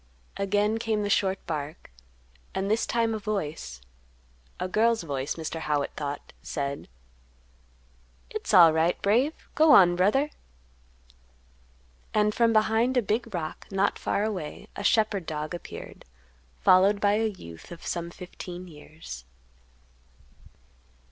[0.35, 1.91] Again came the short bark;
[2.55, 5.59] and this time a voice—a girl's voice, Mr.
[5.59, 6.87] Howitt thought—said,
[8.31, 10.31] "It's alright, Brave; go on, brother."
[12.15, 16.03] And from behind a big rock not far away a shepherd dog appeared,
[16.61, 19.23] followed by a youth of some fifteen years.